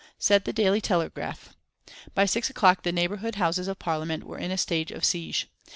[0.17, 1.53] Said the Daily Telegraph:
[2.15, 5.47] By six o'clock the neighbourhood Houses of Parliament were in a stage of siege.